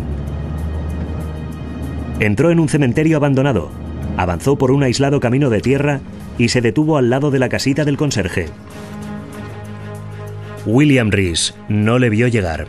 [2.21, 3.71] Entró en un cementerio abandonado,
[4.15, 5.99] avanzó por un aislado camino de tierra
[6.37, 8.45] y se detuvo al lado de la casita del conserje.
[10.65, 12.67] William Rees no le vio llegar.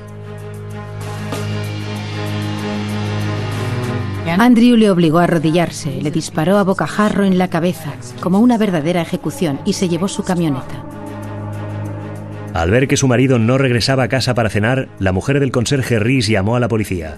[4.27, 9.01] Andrew le obligó a arrodillarse, le disparó a bocajarro en la cabeza, como una verdadera
[9.01, 10.92] ejecución, y se llevó su camioneta.
[12.55, 15.99] Al ver que su marido no regresaba a casa para cenar, la mujer del conserje
[15.99, 17.17] Rees llamó a la policía.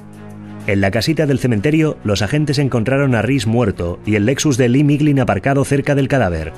[0.66, 4.68] En la casita del cementerio, los agentes encontraron a Reese muerto y el Lexus de
[4.68, 6.52] Lee Miglin aparcado cerca del cadáver.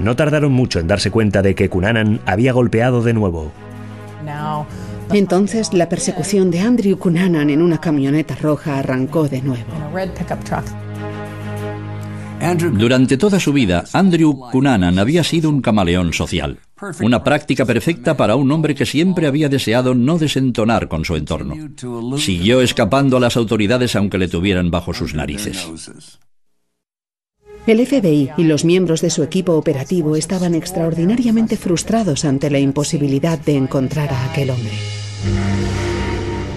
[0.00, 3.52] No tardaron mucho en darse cuenta de que Cunanan había golpeado de nuevo.
[5.12, 9.64] Entonces la persecución de Andrew Cunanan en una camioneta roja arrancó de nuevo.
[12.72, 16.58] Durante toda su vida, Andrew Cunanan había sido un camaleón social.
[17.02, 21.54] Una práctica perfecta para un hombre que siempre había deseado no desentonar con su entorno.
[22.18, 25.68] Siguió escapando a las autoridades aunque le tuvieran bajo sus narices.
[27.66, 33.38] El FBI y los miembros de su equipo operativo estaban extraordinariamente frustrados ante la imposibilidad
[33.38, 34.72] de encontrar a aquel hombre.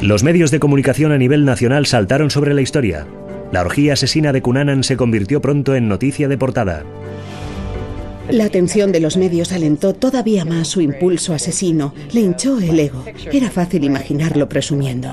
[0.02, 3.06] Los medios de comunicación a nivel nacional saltaron sobre la historia.
[3.52, 6.84] La orgía asesina de Cunanan se convirtió pronto en noticia de portada.
[8.30, 13.04] La atención de los medios alentó todavía más su impulso asesino, le hinchó el ego.
[13.32, 15.10] Era fácil imaginarlo presumiendo.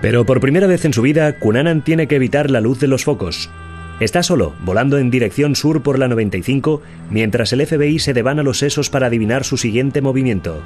[0.00, 3.04] Pero por primera vez en su vida, Cunanan tiene que evitar la luz de los
[3.04, 3.50] focos.
[4.00, 8.58] Está solo, volando en dirección sur por la 95, mientras el FBI se devana los
[8.58, 10.60] sesos para adivinar su siguiente movimiento.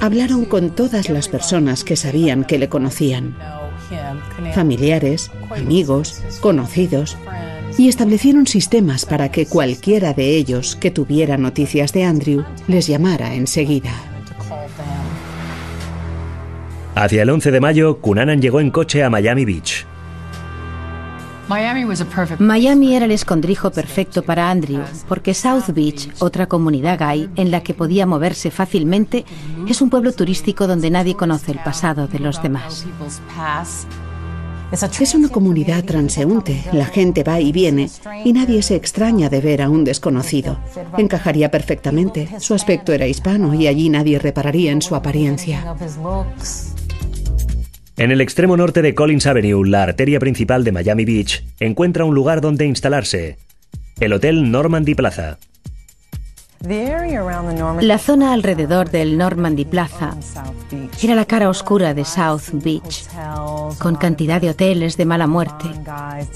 [0.00, 3.36] Hablaron con todas las personas que sabían que le conocían.
[4.52, 7.16] Familiares, amigos, conocidos.
[7.78, 13.34] Y establecieron sistemas para que cualquiera de ellos que tuviera noticias de Andrew les llamara
[13.34, 13.92] enseguida.
[16.96, 19.86] Hacia el 11 de mayo, Cunanan llegó en coche a Miami Beach.
[22.38, 27.62] Miami era el escondrijo perfecto para Andrew, porque South Beach, otra comunidad gay en la
[27.62, 29.24] que podía moverse fácilmente,
[29.66, 32.86] es un pueblo turístico donde nadie conoce el pasado de los demás.
[34.70, 37.88] Es una comunidad transeúnte, la gente va y viene
[38.24, 40.58] y nadie se extraña de ver a un desconocido.
[40.98, 45.74] Encajaría perfectamente, su aspecto era hispano y allí nadie repararía en su apariencia.
[47.96, 52.14] En el extremo norte de Collins Avenue, la arteria principal de Miami Beach, encuentra un
[52.14, 53.38] lugar donde instalarse,
[54.00, 55.38] el Hotel Normandy Plaza.
[56.60, 60.16] La zona alrededor del Normandy Plaza
[61.00, 63.06] era la cara oscura de South Beach,
[63.78, 65.66] con cantidad de hoteles de mala muerte,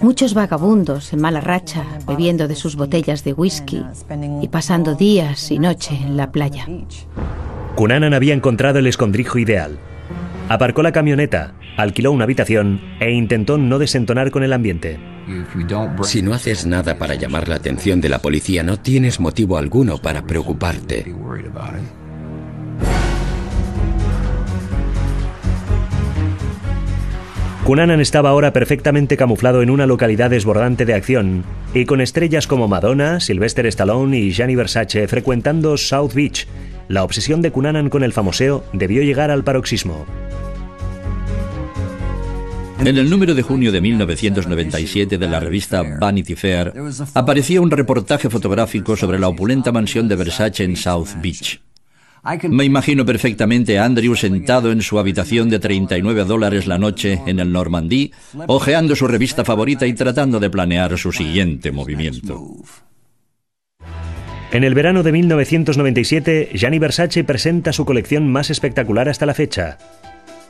[0.01, 3.85] muchos vagabundos en mala racha bebiendo de sus botellas de whisky
[4.41, 6.69] y pasando días y noche en la playa.
[7.75, 9.79] Cunanan había encontrado el escondrijo ideal.
[10.53, 15.01] Aparcó la camioneta, alquiló una habitación e intentó no desentonar con el ambiente.
[16.03, 19.97] Si no haces nada para llamar la atención de la policía, no tienes motivo alguno
[19.97, 21.11] para preocuparte.
[27.65, 32.69] Cunanan estaba ahora perfectamente camuflado en una localidad desbordante de acción y con estrellas como
[32.69, 36.47] Madonna, Sylvester Stallone y Gianni Versace frecuentando South Beach.
[36.89, 40.05] La obsesión de Cunanan con el famoseo debió llegar al paroxismo.
[42.85, 46.73] En el número de junio de 1997 de la revista Vanity Fair
[47.15, 51.61] aparecía un reportaje fotográfico sobre la opulenta mansión de Versace en South Beach.
[52.49, 57.39] Me imagino perfectamente a Andrew sentado en su habitación de 39 dólares la noche en
[57.39, 58.11] el Normandie,
[58.49, 62.57] hojeando su revista favorita y tratando de planear su siguiente movimiento.
[64.51, 69.79] En el verano de 1997, Gianni Versace presenta su colección más espectacular hasta la fecha,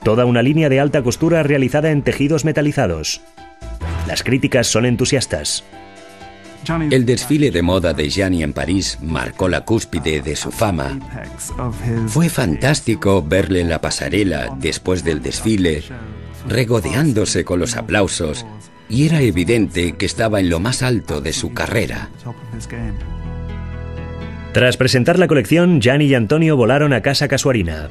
[0.05, 3.21] Toda una línea de alta costura realizada en tejidos metalizados.
[4.07, 5.65] Las críticas son entusiastas.
[6.91, 10.99] El desfile de moda de Gianni en París marcó la cúspide de su fama.
[12.07, 15.83] Fue fantástico verle en la pasarela después del desfile,
[16.49, 18.47] regodeándose con los aplausos,
[18.89, 22.11] y era evidente que estaba en lo más alto de su carrera.
[24.53, 27.89] Tras presentar la colección, Gianni y Antonio volaron a casa Casuarina.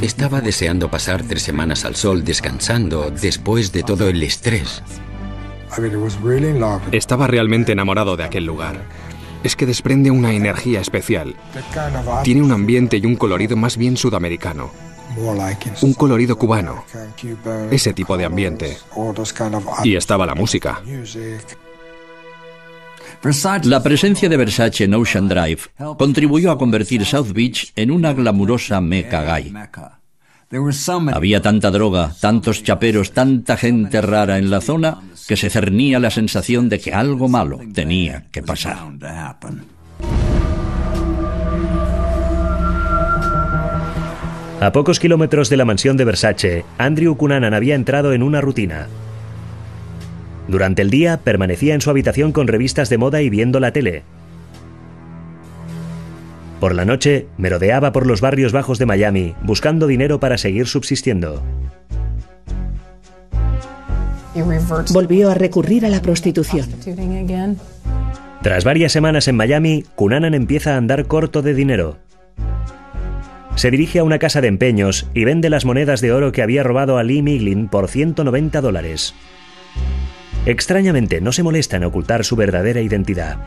[0.00, 4.82] Estaba deseando pasar tres semanas al sol descansando después de todo el estrés.
[6.92, 8.82] Estaba realmente enamorado de aquel lugar.
[9.44, 11.36] Es que desprende una energía especial.
[12.24, 14.70] Tiene un ambiente y un colorido más bien sudamericano.
[15.82, 16.84] Un colorido cubano.
[17.70, 18.78] Ese tipo de ambiente.
[19.84, 20.82] Y estaba la música.
[23.64, 25.62] La presencia de Versace en Ocean Drive
[25.98, 29.52] contribuyó a convertir South Beach en una glamurosa meca gay.
[31.12, 36.10] Había tanta droga, tantos chaperos, tanta gente rara en la zona que se cernía la
[36.10, 38.78] sensación de que algo malo tenía que pasar.
[44.60, 48.88] A pocos kilómetros de la mansión de Versace, Andrew Cunanan había entrado en una rutina.
[50.48, 54.02] Durante el día permanecía en su habitación con revistas de moda y viendo la tele.
[56.58, 61.42] Por la noche merodeaba por los barrios bajos de Miami buscando dinero para seguir subsistiendo.
[64.92, 66.66] Volvió a recurrir a la prostitución.
[68.42, 71.98] Tras varias semanas en Miami, Cunanan empieza a andar corto de dinero.
[73.56, 76.62] Se dirige a una casa de empeños y vende las monedas de oro que había
[76.62, 79.14] robado a Lee Miglin por 190 dólares.
[80.46, 83.38] Extrañamente, no se molesta en ocultar su verdadera identidad.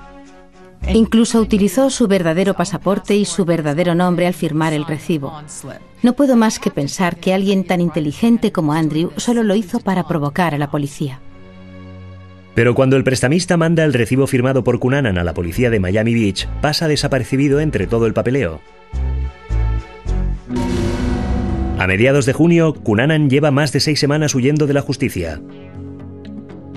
[0.87, 5.33] Incluso utilizó su verdadero pasaporte y su verdadero nombre al firmar el recibo.
[6.01, 10.07] No puedo más que pensar que alguien tan inteligente como Andrew solo lo hizo para
[10.07, 11.19] provocar a la policía.
[12.55, 16.13] Pero cuando el prestamista manda el recibo firmado por Cunanan a la policía de Miami
[16.13, 18.59] Beach, pasa desapercibido entre todo el papeleo.
[21.77, 25.41] A mediados de junio, Cunanan lleva más de seis semanas huyendo de la justicia.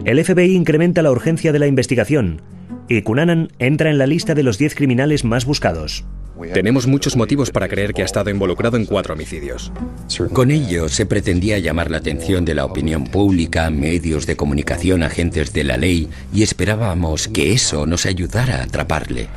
[0.04, 2.42] El FBI incrementa la urgencia de la investigación
[2.88, 6.04] y Cunanan entra en la lista de los 10 criminales más buscados.
[6.52, 9.72] Tenemos muchos motivos para creer que ha estado involucrado en cuatro homicidios.
[10.32, 15.54] Con ello se pretendía llamar la atención de la opinión pública, medios de comunicación, agentes
[15.54, 19.28] de la ley, y esperábamos que eso nos ayudara a atraparle.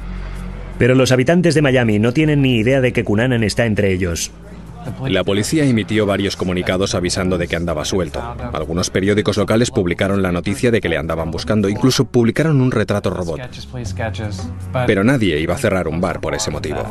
[0.77, 4.31] Pero los habitantes de Miami no tienen ni idea de que Cunanan está entre ellos.
[5.07, 8.21] La policía emitió varios comunicados avisando de que andaba suelto.
[8.53, 13.09] Algunos periódicos locales publicaron la noticia de que le andaban buscando, incluso publicaron un retrato
[13.09, 13.41] robot.
[14.85, 16.83] Pero nadie iba a cerrar un bar por ese motivo.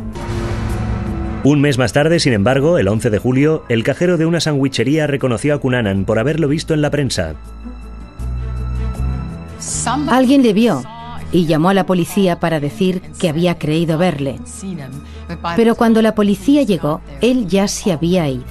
[1.45, 5.07] Un mes más tarde, sin embargo, el 11 de julio, el cajero de una sandwichería
[5.07, 7.35] reconoció a Cunanan por haberlo visto en la prensa.
[10.09, 10.83] Alguien le vio
[11.37, 14.39] y llamó a la policía para decir que había creído verle.
[15.55, 18.45] Pero cuando la policía llegó, él ya se había ido.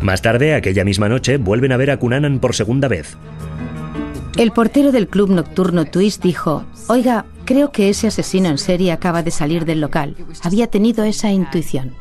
[0.00, 3.16] Más tarde, aquella misma noche, vuelven a ver a Cunanan por segunda vez.
[4.36, 9.24] El portero del club nocturno Twist dijo, oiga, creo que ese asesino en serie acaba
[9.24, 10.14] de salir del local.
[10.44, 11.92] Había tenido esa intuición.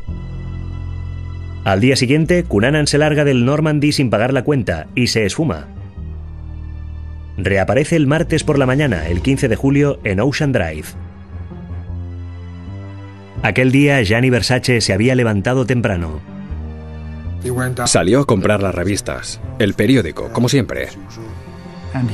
[1.63, 5.65] Al día siguiente, Cunanan se larga del Normandy sin pagar la cuenta y se esfuma.
[7.37, 10.87] Reaparece el martes por la mañana, el 15 de julio, en Ocean Drive.
[13.43, 16.19] Aquel día Gianni Versace se había levantado temprano.
[17.85, 20.89] Salió a comprar las revistas, el periódico, como siempre.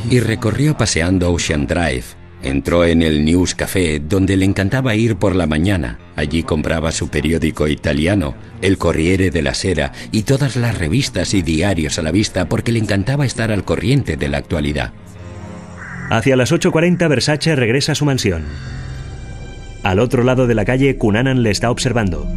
[0.09, 2.03] Y recorrió paseando Ocean Drive.
[2.43, 5.99] Entró en el News Café, donde le encantaba ir por la mañana.
[6.17, 11.97] Allí compraba su periódico italiano, el Corriere della Sera, y todas las revistas y diarios
[11.99, 14.91] a la vista porque le encantaba estar al corriente de la actualidad.
[16.09, 18.43] Hacia las 8.40 Versace regresa a su mansión.
[19.83, 22.27] Al otro lado de la calle, Cunanan le está observando.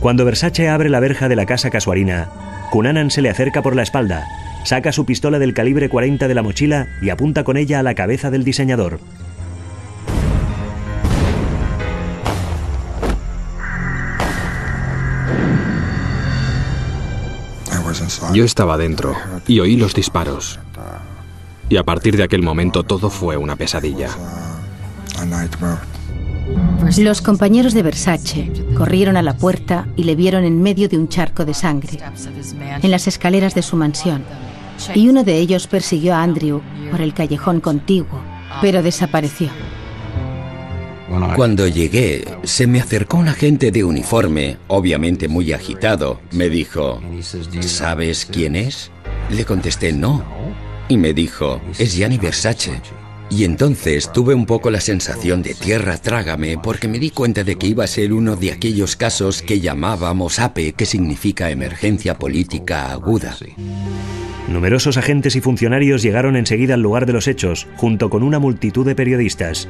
[0.00, 2.28] Cuando Versace abre la verja de la casa casuarina,
[2.70, 4.26] Cunanan se le acerca por la espalda,
[4.66, 7.94] saca su pistola del calibre 40 de la mochila y apunta con ella a la
[7.94, 8.98] cabeza del diseñador.
[18.32, 19.14] Yo estaba dentro
[19.46, 20.58] y oí los disparos.
[21.68, 24.08] Y a partir de aquel momento todo fue una pesadilla.
[26.98, 31.08] Los compañeros de Versace corrieron a la puerta y le vieron en medio de un
[31.08, 31.98] charco de sangre,
[32.82, 34.24] en las escaleras de su mansión,
[34.94, 38.20] y uno de ellos persiguió a Andrew por el callejón contiguo,
[38.60, 39.50] pero desapareció.
[41.36, 46.20] Cuando llegué, se me acercó un agente de uniforme, obviamente muy agitado.
[46.32, 47.00] Me dijo,
[47.60, 48.90] ¿sabes quién es?
[49.30, 50.24] Le contesté, no.
[50.88, 52.80] Y me dijo, es Gianni Versace.
[53.28, 57.56] Y entonces tuve un poco la sensación de tierra trágame porque me di cuenta de
[57.56, 62.92] que iba a ser uno de aquellos casos que llamábamos APE, que significa emergencia política
[62.92, 63.36] aguda.
[64.48, 68.86] Numerosos agentes y funcionarios llegaron enseguida al lugar de los hechos, junto con una multitud
[68.86, 69.68] de periodistas.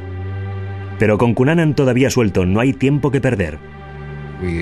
[0.98, 3.58] Pero con Cunanan todavía suelto, no hay tiempo que perder.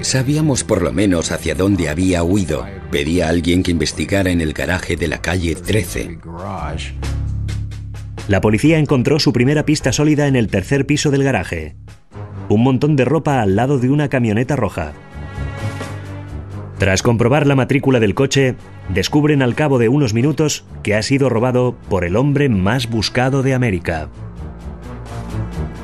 [0.03, 2.65] Sabíamos por lo menos hacia dónde había huido.
[2.93, 6.19] Pedí a alguien que investigara en el garaje de la calle 13.
[8.29, 11.75] La policía encontró su primera pista sólida en el tercer piso del garaje.
[12.49, 14.93] Un montón de ropa al lado de una camioneta roja.
[16.79, 18.57] Tras comprobar la matrícula del coche,
[18.89, 23.43] descubren al cabo de unos minutos que ha sido robado por el hombre más buscado
[23.43, 24.09] de América.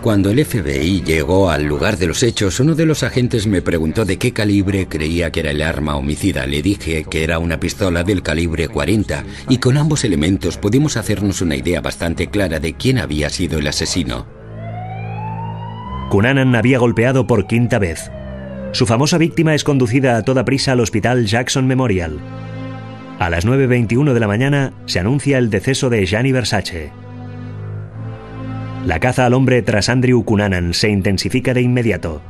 [0.00, 4.06] Cuando el FBI llegó al lugar de los hechos, uno de los agentes me preguntó
[4.06, 6.46] de qué calibre creía que era el arma homicida.
[6.46, 11.42] Le dije que era una pistola del calibre 40 y con ambos elementos pudimos hacernos
[11.42, 14.26] una idea bastante clara de quién había sido el asesino.
[16.08, 18.10] Cunanan había golpeado por quinta vez.
[18.72, 22.18] Su famosa víctima es conducida a toda prisa al hospital Jackson Memorial.
[23.20, 26.90] A las 9.21 de la mañana se anuncia el deceso de Gianni Versace.
[28.86, 32.22] La caza al hombre tras Andrew Cunanan se intensifica de inmediato.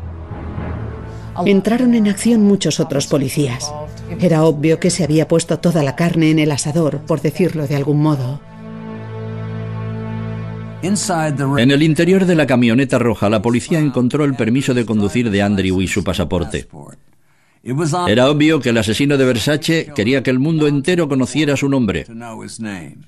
[1.47, 3.73] Entraron en acción muchos otros policías.
[4.21, 7.77] Era obvio que se había puesto toda la carne en el asador, por decirlo de
[7.77, 8.41] algún modo.
[10.83, 15.41] En el interior de la camioneta roja, la policía encontró el permiso de conducir de
[15.41, 16.67] Andrew y su pasaporte.
[17.63, 22.07] Era obvio que el asesino de Versace quería que el mundo entero conociera su nombre.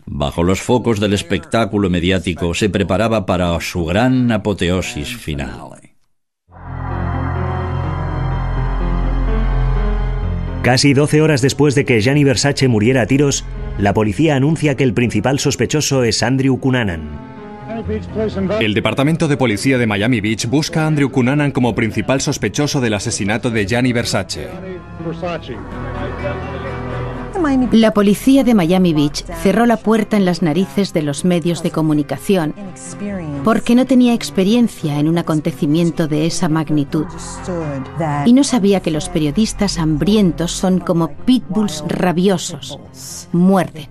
[0.06, 5.50] Bajo los focos del espectáculo mediático se preparaba para su gran apoteosis final.
[10.62, 13.44] Casi 12 horas después de que Gianni Versace muriera a tiros,
[13.78, 17.31] la policía anuncia que el principal sospechoso es Andrew Cunanan.
[18.60, 22.94] El Departamento de Policía de Miami Beach busca a Andrew Cunanan como principal sospechoso del
[22.94, 24.48] asesinato de Gianni Versace.
[27.72, 31.70] La policía de Miami Beach cerró la puerta en las narices de los medios de
[31.70, 32.54] comunicación
[33.42, 37.06] porque no tenía experiencia en un acontecimiento de esa magnitud
[38.26, 42.78] y no sabía que los periodistas hambrientos son como pitbulls rabiosos,
[43.32, 43.88] muerden.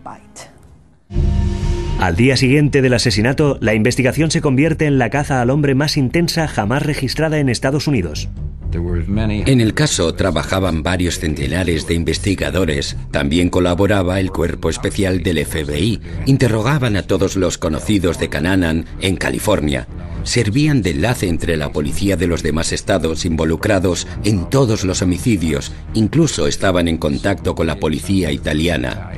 [2.01, 5.97] Al día siguiente del asesinato, la investigación se convierte en la caza al hombre más
[5.97, 8.27] intensa jamás registrada en Estados Unidos.
[8.73, 12.97] En el caso trabajaban varios centenares de investigadores.
[13.11, 16.01] También colaboraba el cuerpo especial del FBI.
[16.25, 19.87] Interrogaban a todos los conocidos de Cananan en California.
[20.23, 25.71] Servían de enlace entre la policía de los demás estados involucrados en todos los homicidios.
[25.93, 29.11] Incluso estaban en contacto con la policía italiana.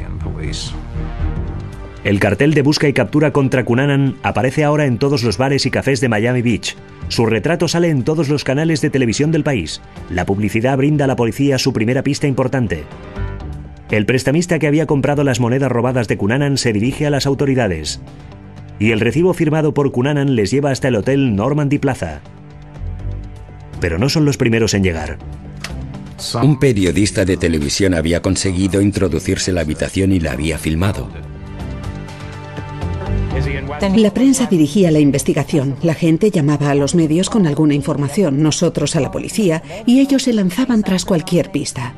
[2.04, 5.72] El cartel de busca y captura contra Cunanan aparece ahora en todos los bares y
[5.72, 6.76] cafés de Miami Beach.
[7.08, 9.82] Su retrato sale en todos los canales de televisión del país.
[10.10, 12.84] La publicidad brinda a la policía su primera pista importante.
[13.89, 18.01] El prestamista que había comprado las monedas robadas de Cunanan se dirige a las autoridades.
[18.80, 22.20] Y el recibo firmado por Cunanan les lleva hasta el hotel Normandy Plaza.
[23.80, 25.20] Pero no son los primeros en llegar.
[26.41, 31.10] Un periodista de televisión había conseguido introducirse en la habitación y la había filmado.
[33.95, 38.95] La prensa dirigía la investigación, la gente llamaba a los medios con alguna información, nosotros
[38.95, 41.93] a la policía, y ellos se lanzaban tras cualquier pista.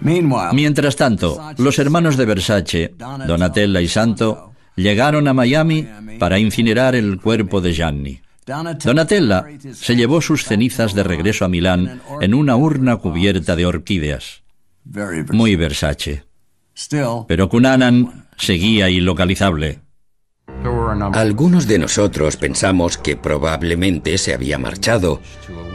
[0.00, 2.94] Mientras tanto, los hermanos de Versace,
[3.26, 5.86] Donatella y Santo, llegaron a Miami
[6.18, 8.20] para incinerar el cuerpo de Gianni.
[8.44, 14.42] Donatella se llevó sus cenizas de regreso a Milán en una urna cubierta de orquídeas.
[15.30, 16.24] Muy Versace.
[17.28, 19.81] Pero Cunanan seguía ilocalizable.
[21.12, 25.20] Algunos de nosotros pensamos que probablemente se había marchado,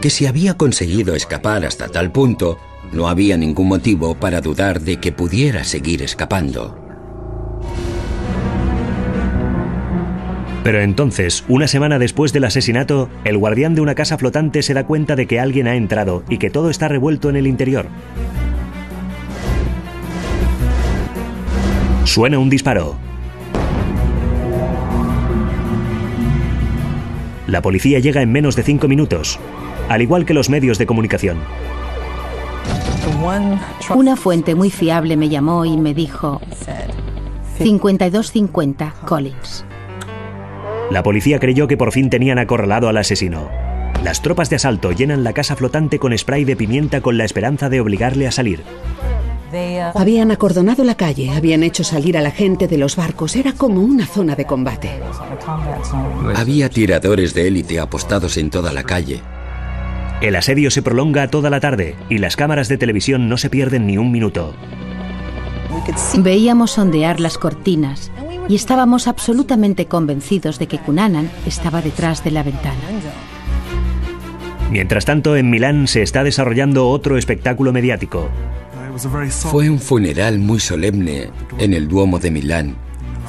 [0.02, 2.58] que si había conseguido escapar hasta tal punto,
[2.92, 6.78] no había ningún motivo para dudar de que pudiera seguir escapando.
[10.64, 14.86] Pero entonces, una semana después del asesinato, el guardián de una casa flotante se da
[14.86, 17.88] cuenta de que alguien ha entrado y que todo está revuelto en el interior.
[22.04, 23.07] Suena un disparo.
[27.48, 29.40] La policía llega en menos de cinco minutos,
[29.88, 31.40] al igual que los medios de comunicación.
[33.96, 36.42] Una fuente muy fiable me llamó y me dijo
[37.58, 39.66] 5250 Collins.
[40.92, 43.50] La policía creyó que por fin tenían acorralado al asesino.
[44.04, 47.70] Las tropas de asalto llenan la casa flotante con spray de pimienta con la esperanza
[47.70, 48.64] de obligarle a salir.
[49.96, 53.82] Habían acordonado la calle, habían hecho salir a la gente de los barcos, era como
[53.82, 54.92] una zona de combate.
[56.36, 59.22] Había tiradores de élite apostados en toda la calle.
[60.22, 63.86] El asedio se prolonga toda la tarde y las cámaras de televisión no se pierden
[63.86, 64.54] ni un minuto.
[66.18, 68.12] Veíamos ondear las cortinas
[68.50, 72.76] y estábamos absolutamente convencidos de que Cunanan estaba detrás de la ventana.
[74.72, 78.30] Mientras tanto, en Milán se está desarrollando otro espectáculo mediático.
[79.52, 81.30] Fue un funeral muy solemne
[81.60, 82.76] en el Duomo de Milán.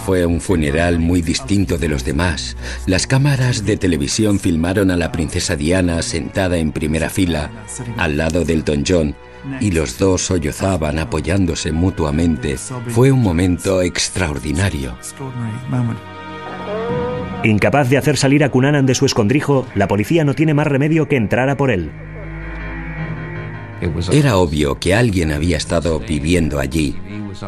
[0.06, 2.56] Fue un funeral muy distinto de los demás.
[2.86, 7.50] Las cámaras de televisión filmaron a la princesa Diana sentada en primera fila,
[7.98, 9.14] al lado del Don John,
[9.60, 12.56] y los dos sollozaban apoyándose mutuamente.
[12.88, 14.96] Fue un momento extraordinario.
[17.44, 21.08] Incapaz de hacer salir a Cunanan de su escondrijo, la policía no tiene más remedio
[21.08, 21.92] que entrar a por él.
[24.12, 26.96] Era obvio que alguien había estado viviendo allí.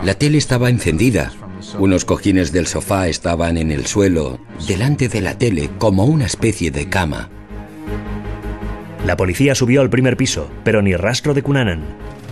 [0.02, 1.32] La tele estaba encendida.
[1.78, 6.70] Unos cojines del sofá estaban en el suelo, delante de la tele, como una especie
[6.70, 7.28] de cama.
[9.06, 11.82] La policía subió al primer piso, pero ni rastro de Cunanan,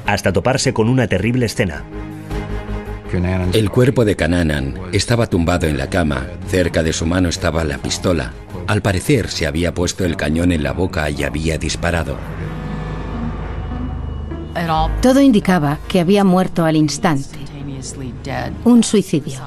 [0.07, 1.85] hasta toparse con una terrible escena.
[3.55, 6.27] El cuerpo de Cananan estaba tumbado en la cama.
[6.49, 8.33] Cerca de su mano estaba la pistola.
[8.67, 12.19] Al parecer se había puesto el cañón en la boca y había disparado.
[15.01, 17.39] Todo indicaba que había muerto al instante.
[18.65, 19.39] Un suicidio.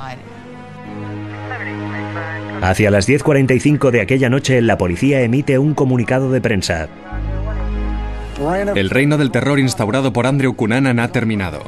[2.61, 6.87] Hacia las 10.45 de aquella noche, la policía emite un comunicado de prensa.
[8.75, 11.63] El reino del terror instaurado por Andrew Cunanan ha terminado.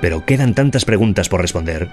[0.00, 1.88] Pero quedan tantas preguntas por responder.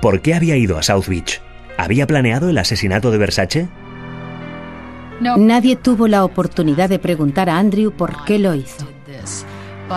[0.00, 1.40] ¿Por qué había ido a South Beach?
[1.78, 3.68] ¿Había planeado el asesinato de Versace?
[5.20, 8.86] Nadie tuvo la oportunidad de preguntar a Andrew por qué lo hizo.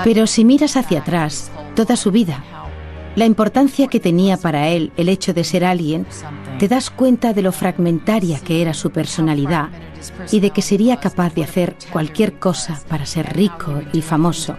[0.04, 2.44] Pero si miras hacia atrás, toda su vida,
[3.16, 6.06] la importancia que tenía para él el hecho de ser alguien,
[6.58, 9.70] te das cuenta de lo fragmentaria que era su personalidad
[10.32, 14.56] y de que sería capaz de hacer cualquier cosa para ser rico y famoso.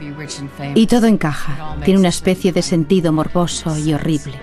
[0.74, 4.34] Y todo encaja, tiene una especie de sentido morboso y horrible.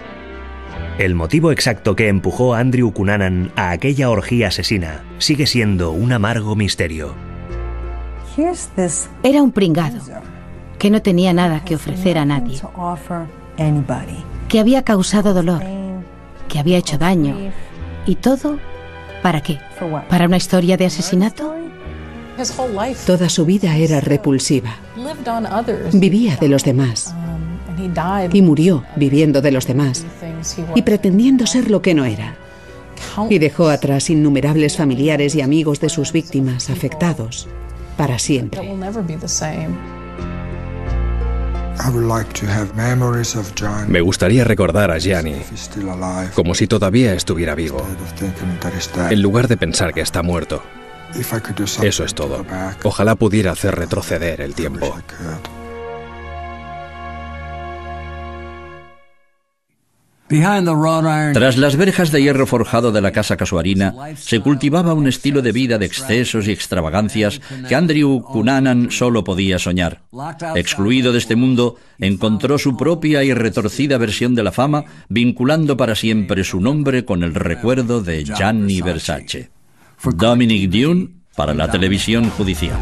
[0.97, 6.11] El motivo exacto que empujó a Andrew Cunanan a aquella orgía asesina sigue siendo un
[6.11, 7.13] amargo misterio.
[9.21, 9.99] Era un pringado
[10.79, 12.59] que no tenía nada que ofrecer a nadie,
[14.47, 15.61] que había causado dolor,
[16.47, 17.35] que había hecho daño.
[18.07, 18.57] ¿Y todo
[19.21, 19.59] para qué?
[20.09, 21.53] ¿Para una historia de asesinato?
[23.05, 24.77] Toda su vida era repulsiva.
[25.93, 27.13] Vivía de los demás.
[28.33, 30.03] Y murió viviendo de los demás
[30.75, 32.35] y pretendiendo ser lo que no era.
[33.29, 37.47] Y dejó atrás innumerables familiares y amigos de sus víctimas afectados
[37.95, 38.61] para siempre.
[43.87, 45.35] Me gustaría recordar a Gianni
[46.33, 47.85] como si todavía estuviera vivo,
[49.09, 50.61] en lugar de pensar que está muerto.
[51.81, 52.45] Eso es todo.
[52.83, 54.95] Ojalá pudiera hacer retroceder el tiempo.
[60.29, 65.53] Tras las verjas de hierro forjado de la casa casuarina, se cultivaba un estilo de
[65.53, 70.01] vida de excesos y extravagancias que Andrew Cunanan solo podía soñar.
[70.55, 75.95] Excluido de este mundo, encontró su propia y retorcida versión de la fama, vinculando para
[75.95, 79.49] siempre su nombre con el recuerdo de Gianni Versace.
[80.03, 82.77] Dominic Dune para la televisión judicial.